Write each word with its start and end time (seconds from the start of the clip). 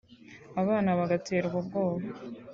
abana 0.61 0.89
bagaterwa 0.99 1.55
ubwoba 1.63 2.05